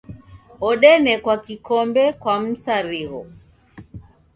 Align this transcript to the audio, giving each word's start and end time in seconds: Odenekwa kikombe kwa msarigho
Odenekwa 0.67 1.35
kikombe 1.45 2.03
kwa 2.21 2.35
msarigho 2.41 3.21